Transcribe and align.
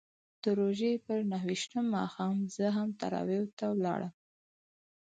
د 0.43 0.43
روژې 0.59 0.91
پر 1.05 1.19
نهه 1.31 1.45
ویشتم 1.49 1.85
ماښام 1.95 2.35
زه 2.55 2.65
هم 2.77 2.89
تراویحو 3.01 3.53
ته 3.57 3.65
ولاړم. 3.77 4.13